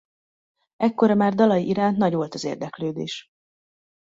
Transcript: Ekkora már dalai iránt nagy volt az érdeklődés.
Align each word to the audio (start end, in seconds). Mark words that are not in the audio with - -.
Ekkora 0.77 1.15
már 1.15 1.33
dalai 1.35 1.67
iránt 1.67 1.97
nagy 1.97 2.13
volt 2.13 2.33
az 2.33 2.43
érdeklődés. 2.43 3.27